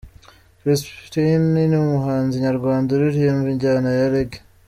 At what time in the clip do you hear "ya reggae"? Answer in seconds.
3.99-4.41